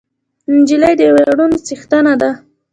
نجلۍ 0.55 0.93
د 0.97 1.01
ویاړونو 1.15 1.57
څښتنه 1.65 2.13
ده. 2.21 2.31